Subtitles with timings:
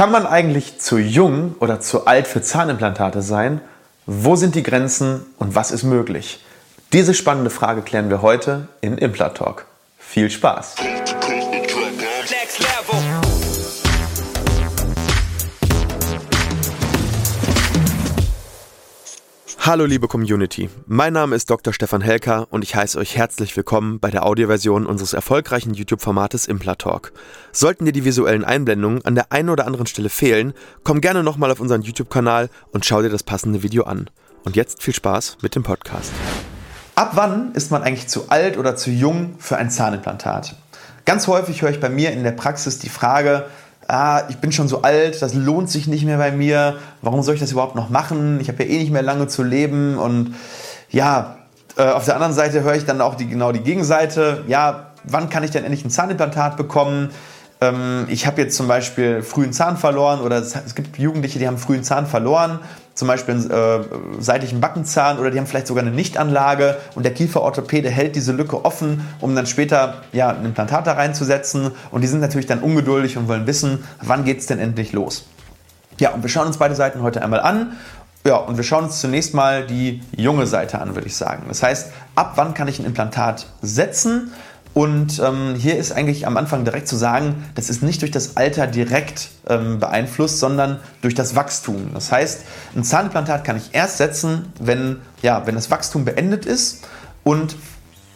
[0.00, 3.60] Kann man eigentlich zu jung oder zu alt für Zahnimplantate sein?
[4.06, 6.42] Wo sind die Grenzen und was ist möglich?
[6.94, 9.66] Diese spannende Frage klären wir heute in Implant Talk.
[9.98, 10.76] Viel Spaß!
[19.70, 21.72] Hallo liebe Community, mein Name ist Dr.
[21.72, 27.12] Stefan Helker und ich heiße euch herzlich willkommen bei der Audioversion unseres erfolgreichen YouTube-Formates Implatalk.
[27.52, 31.52] Sollten dir die visuellen Einblendungen an der einen oder anderen Stelle fehlen, komm gerne nochmal
[31.52, 34.10] auf unseren YouTube-Kanal und schau dir das passende Video an.
[34.44, 36.10] Und jetzt viel Spaß mit dem Podcast.
[36.96, 40.56] Ab wann ist man eigentlich zu alt oder zu jung für ein Zahnimplantat?
[41.04, 43.46] Ganz häufig höre ich bei mir in der Praxis die Frage,
[43.90, 47.34] ah, ich bin schon so alt, das lohnt sich nicht mehr bei mir, warum soll
[47.34, 48.38] ich das überhaupt noch machen?
[48.40, 50.34] Ich habe ja eh nicht mehr lange zu leben und
[50.90, 51.36] ja,
[51.76, 55.28] äh, auf der anderen Seite höre ich dann auch die, genau die Gegenseite, ja, wann
[55.28, 57.10] kann ich denn endlich ein Zahnimplantat bekommen?
[57.60, 61.58] Ähm, ich habe jetzt zum Beispiel frühen Zahn verloren oder es, gibt Jugendliche, die haben
[61.58, 62.60] frühen Zahn verloren
[63.00, 63.80] zum Beispiel einen äh,
[64.18, 68.64] seitlichen Backenzahn oder die haben vielleicht sogar eine Nichtanlage und der Kieferorthopäde hält diese Lücke
[68.64, 73.16] offen, um dann später ja, ein Implantat da reinzusetzen und die sind natürlich dann ungeduldig
[73.16, 75.24] und wollen wissen, wann geht es denn endlich los.
[75.98, 77.72] Ja, und wir schauen uns beide Seiten heute einmal an.
[78.26, 81.44] Ja, und wir schauen uns zunächst mal die junge Seite an, würde ich sagen.
[81.48, 84.30] Das heißt, ab wann kann ich ein Implantat setzen?
[84.72, 88.36] Und ähm, hier ist eigentlich am Anfang direkt zu sagen, das ist nicht durch das
[88.36, 91.90] Alter direkt ähm, beeinflusst, sondern durch das Wachstum.
[91.92, 92.42] Das heißt,
[92.76, 96.86] ein Zahnimplantat kann ich erst setzen, wenn, ja, wenn das Wachstum beendet ist
[97.24, 97.56] und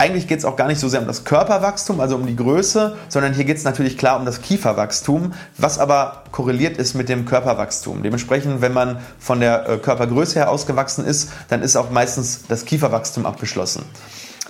[0.00, 2.96] eigentlich geht es auch gar nicht so sehr um das Körperwachstum, also um die Größe,
[3.08, 7.26] sondern hier geht es natürlich klar um das Kieferwachstum, was aber korreliert ist mit dem
[7.26, 8.02] Körperwachstum.
[8.02, 12.64] Dementsprechend, wenn man von der äh, Körpergröße her ausgewachsen ist, dann ist auch meistens das
[12.64, 13.84] Kieferwachstum abgeschlossen.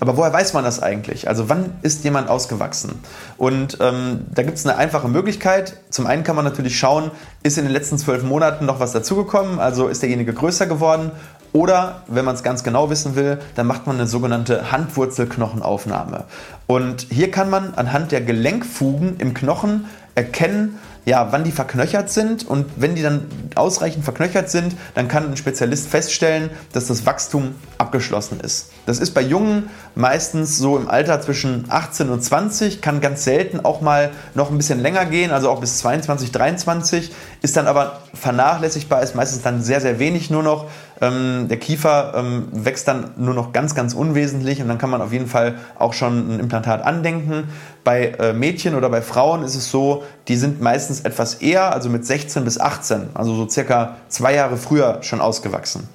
[0.00, 1.28] Aber woher weiß man das eigentlich?
[1.28, 3.00] Also wann ist jemand ausgewachsen?
[3.36, 5.76] Und ähm, da gibt es eine einfache Möglichkeit.
[5.90, 7.10] Zum einen kann man natürlich schauen,
[7.42, 9.60] ist in den letzten zwölf Monaten noch was dazugekommen?
[9.60, 11.12] Also ist derjenige größer geworden?
[11.52, 16.24] Oder wenn man es ganz genau wissen will, dann macht man eine sogenannte Handwurzelknochenaufnahme.
[16.66, 22.46] Und hier kann man anhand der Gelenkfugen im Knochen erkennen, ja, wann die verknöchert sind.
[22.46, 27.54] Und wenn die dann ausreichend verknöchert sind, dann kann ein Spezialist feststellen, dass das Wachstum
[27.78, 28.70] abgeschlossen ist.
[28.86, 33.60] Das ist bei Jungen meistens so im Alter zwischen 18 und 20, kann ganz selten
[33.64, 38.00] auch mal noch ein bisschen länger gehen, also auch bis 22, 23, ist dann aber
[38.14, 40.66] vernachlässigbar, ist meistens dann sehr, sehr wenig nur noch.
[41.00, 45.00] Ähm, der Kiefer ähm, wächst dann nur noch ganz, ganz unwesentlich und dann kann man
[45.00, 47.48] auf jeden Fall auch schon ein Implantat andenken.
[47.82, 51.88] Bei äh, Mädchen oder bei Frauen ist es so, die sind meistens etwas eher, also
[51.88, 55.88] mit 16 bis 18, also so circa zwei Jahre früher schon ausgewachsen.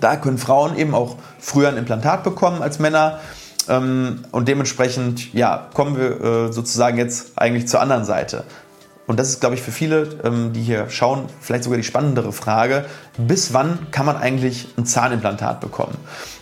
[0.00, 3.20] Da können Frauen eben auch früher ein Implantat bekommen als Männer.
[3.68, 8.44] Ähm, und dementsprechend, ja, kommen wir äh, sozusagen jetzt eigentlich zur anderen Seite.
[9.06, 12.32] Und das ist, glaube ich, für viele, ähm, die hier schauen, vielleicht sogar die spannendere
[12.32, 12.86] Frage.
[13.18, 15.96] Bis wann kann man eigentlich ein Zahnimplantat bekommen?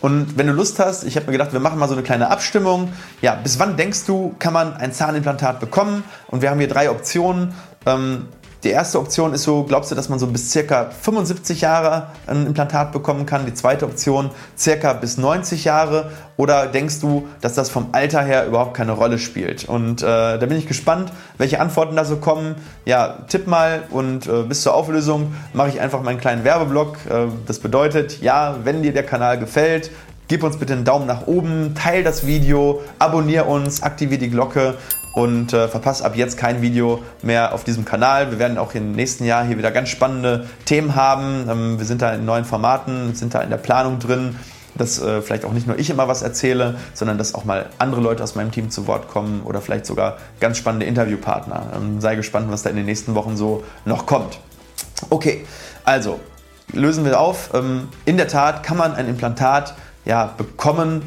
[0.00, 2.30] Und wenn du Lust hast, ich habe mir gedacht, wir machen mal so eine kleine
[2.30, 2.92] Abstimmung.
[3.22, 6.02] Ja, bis wann denkst du, kann man ein Zahnimplantat bekommen?
[6.26, 7.54] Und wir haben hier drei Optionen.
[7.86, 8.26] Ähm,
[8.64, 12.46] die erste Option ist so, glaubst du, dass man so bis circa 75 Jahre ein
[12.46, 13.46] Implantat bekommen kann?
[13.46, 16.10] Die zweite Option circa bis 90 Jahre.
[16.36, 19.68] Oder denkst du, dass das vom Alter her überhaupt keine Rolle spielt?
[19.68, 22.56] Und äh, da bin ich gespannt, welche Antworten da so kommen.
[22.84, 26.96] Ja, tipp mal und äh, bis zur Auflösung mache ich einfach meinen kleinen Werbeblock.
[27.08, 29.90] Äh, das bedeutet, ja, wenn dir der Kanal gefällt,
[30.28, 34.74] gib uns bitte einen Daumen nach oben, teil das Video, abonniere uns, aktiviere die Glocke
[35.14, 38.30] und äh, verpasst ab jetzt kein Video mehr auf diesem Kanal.
[38.30, 41.48] Wir werden auch im nächsten Jahr hier wieder ganz spannende Themen haben.
[41.50, 44.36] Ähm, wir sind da in neuen Formaten, sind da in der Planung drin,
[44.76, 48.02] dass äh, vielleicht auch nicht nur ich immer was erzähle, sondern dass auch mal andere
[48.02, 51.72] Leute aus meinem Team zu Wort kommen oder vielleicht sogar ganz spannende Interviewpartner.
[51.74, 54.38] Ähm, sei gespannt, was da in den nächsten Wochen so noch kommt.
[55.10, 55.44] Okay,
[55.84, 56.20] also
[56.72, 57.50] lösen wir auf.
[57.54, 59.74] Ähm, in der Tat kann man ein Implantat
[60.08, 61.02] ja, bekommen,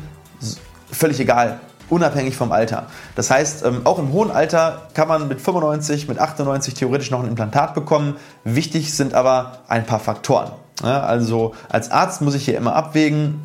[0.92, 2.86] völlig egal, unabhängig vom Alter.
[3.16, 7.22] Das heißt, ähm, auch im hohen Alter kann man mit 95, mit 98 theoretisch noch
[7.22, 8.16] ein Implantat bekommen.
[8.46, 10.52] Wichtig sind aber ein paar Faktoren.
[10.82, 13.42] Also als Arzt muss ich hier immer abwägen,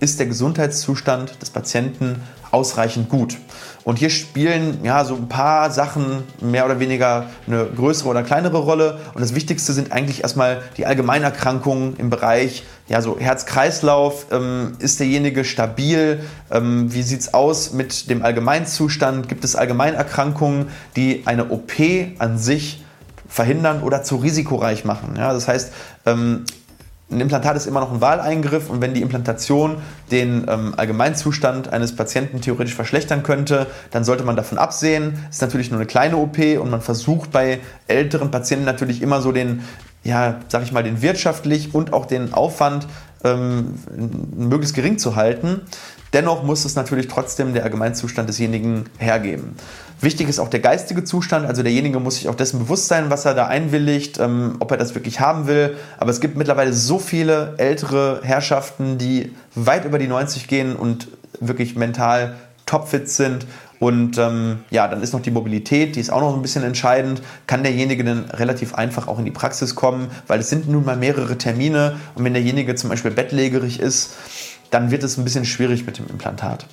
[0.00, 2.22] ist der Gesundheitszustand des Patienten
[2.54, 3.36] ausreichend gut.
[3.84, 8.58] Und hier spielen ja so ein paar Sachen mehr oder weniger eine größere oder kleinere
[8.58, 8.98] Rolle.
[9.12, 14.26] Und das Wichtigste sind eigentlich erstmal die Allgemeinerkrankungen im Bereich ja, so Herz-Kreislauf.
[14.30, 16.20] Ähm, ist derjenige stabil?
[16.50, 19.28] Ähm, wie sieht es aus mit dem Allgemeinzustand?
[19.28, 21.72] Gibt es Allgemeinerkrankungen, die eine OP
[22.18, 22.82] an sich
[23.28, 25.14] verhindern oder zu risikoreich machen?
[25.18, 25.72] Ja, das heißt,
[26.06, 26.44] ähm,
[27.10, 29.76] ein Implantat ist immer noch ein Wahleingriff und wenn die Implantation
[30.10, 35.18] den ähm, Allgemeinzustand eines Patienten theoretisch verschlechtern könnte, dann sollte man davon absehen.
[35.28, 39.20] Es ist natürlich nur eine kleine OP und man versucht bei älteren Patienten natürlich immer
[39.20, 39.64] so den,
[40.02, 42.86] ja, sag ich mal, den wirtschaftlich und auch den Aufwand
[43.22, 43.74] ähm,
[44.36, 45.60] möglichst gering zu halten.
[46.14, 49.56] Dennoch muss es natürlich trotzdem der Allgemeinzustand desjenigen hergeben.
[50.00, 53.24] Wichtig ist auch der geistige Zustand, also derjenige muss sich auch dessen bewusst sein, was
[53.24, 55.76] er da einwilligt, ähm, ob er das wirklich haben will.
[55.98, 61.08] Aber es gibt mittlerweile so viele ältere Herrschaften, die weit über die 90 gehen und
[61.40, 63.46] wirklich mental topfit sind.
[63.80, 67.22] Und ähm, ja, dann ist noch die Mobilität, die ist auch noch ein bisschen entscheidend.
[67.48, 70.96] Kann derjenige denn relativ einfach auch in die Praxis kommen, weil es sind nun mal
[70.96, 74.14] mehrere Termine und wenn derjenige zum Beispiel bettlägerig ist,
[74.74, 76.66] dann wird es ein bisschen schwierig mit dem Implantat.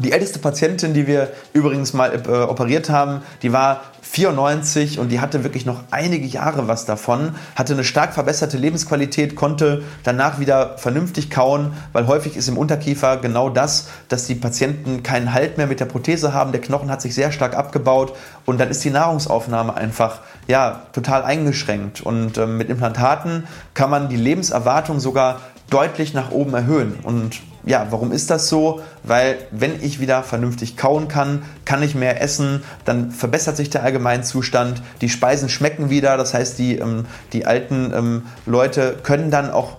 [0.00, 5.20] Die älteste Patientin, die wir übrigens mal äh, operiert haben, die war 94 und die
[5.20, 10.76] hatte wirklich noch einige Jahre was davon, hatte eine stark verbesserte Lebensqualität, konnte danach wieder
[10.78, 15.66] vernünftig kauen, weil häufig ist im Unterkiefer genau das, dass die Patienten keinen Halt mehr
[15.66, 18.14] mit der Prothese haben, der Knochen hat sich sehr stark abgebaut
[18.44, 24.08] und dann ist die Nahrungsaufnahme einfach ja, total eingeschränkt und äh, mit Implantaten kann man
[24.08, 25.40] die Lebenserwartung sogar
[25.70, 26.98] deutlich nach oben erhöhen.
[27.02, 28.80] Und ja, warum ist das so?
[29.04, 33.82] Weil wenn ich wieder vernünftig kauen kann, kann ich mehr essen, dann verbessert sich der
[33.84, 39.50] Allgemeinzustand, die Speisen schmecken wieder, das heißt, die, ähm, die alten ähm, Leute können dann
[39.50, 39.76] auch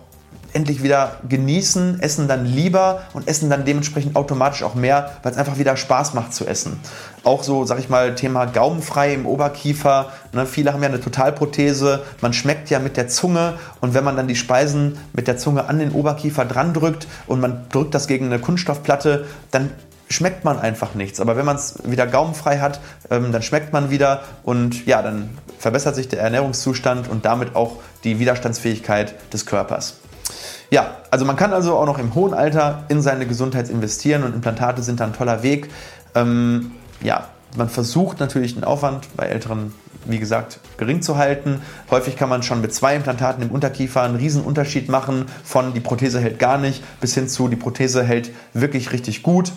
[0.53, 5.37] endlich wieder genießen, essen dann lieber und essen dann dementsprechend automatisch auch mehr, weil es
[5.37, 6.79] einfach wieder Spaß macht zu essen.
[7.23, 10.11] Auch so, sag ich mal, Thema gaumenfrei im Oberkiefer.
[10.33, 14.15] Ne, viele haben ja eine Totalprothese, man schmeckt ja mit der Zunge und wenn man
[14.15, 18.07] dann die Speisen mit der Zunge an den Oberkiefer dran drückt und man drückt das
[18.07, 19.71] gegen eine Kunststoffplatte, dann
[20.09, 21.19] schmeckt man einfach nichts.
[21.19, 22.79] Aber wenn man es wieder gaumenfrei hat,
[23.09, 27.77] ähm, dann schmeckt man wieder und ja, dann verbessert sich der Ernährungszustand und damit auch
[28.03, 29.95] die Widerstandsfähigkeit des Körpers.
[30.69, 34.33] Ja, also man kann also auch noch im hohen Alter in seine Gesundheit investieren und
[34.33, 35.69] Implantate sind da ein toller Weg.
[36.15, 36.71] Ähm,
[37.01, 37.27] ja,
[37.57, 39.73] man versucht natürlich den Aufwand bei Älteren,
[40.05, 41.61] wie gesagt, gering zu halten.
[41.91, 45.79] Häufig kann man schon mit zwei Implantaten im Unterkiefer einen riesen Unterschied machen, von die
[45.79, 49.51] Prothese hält gar nicht bis hin zu die Prothese hält wirklich richtig gut.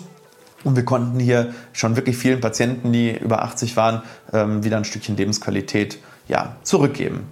[0.63, 4.01] Und wir konnten hier schon wirklich vielen Patienten, die über 80 waren,
[4.33, 7.27] ähm, wieder ein Stückchen Lebensqualität ja, zurückgeben.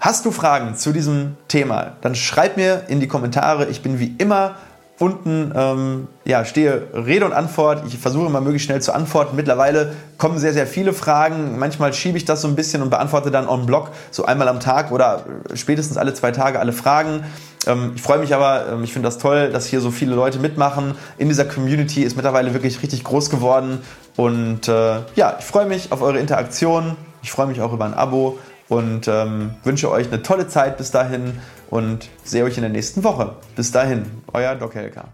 [0.00, 1.92] Hast du Fragen zu diesem Thema?
[2.00, 3.66] Dann schreib mir in die Kommentare.
[3.66, 4.54] Ich bin wie immer
[4.98, 7.82] unten, ähm, ja, stehe Rede und Antwort.
[7.86, 9.36] Ich versuche immer möglichst schnell zu antworten.
[9.36, 11.58] Mittlerweile kommen sehr, sehr viele Fragen.
[11.58, 14.58] Manchmal schiebe ich das so ein bisschen und beantworte dann on Blog so einmal am
[14.58, 17.24] Tag oder spätestens alle zwei Tage alle Fragen.
[17.66, 20.38] Ähm, ich freue mich aber, ähm, ich finde das toll, dass hier so viele Leute
[20.38, 20.94] mitmachen.
[21.18, 23.82] In dieser Community ist mittlerweile wirklich richtig groß geworden.
[24.16, 26.96] Und äh, ja, ich freue mich auf eure Interaktion.
[27.22, 28.38] Ich freue mich auch über ein Abo
[28.70, 31.38] und ähm, wünsche euch eine tolle Zeit bis dahin
[31.68, 33.34] und sehe euch in der nächsten Woche.
[33.56, 35.08] Bis dahin, euer Doc Helker.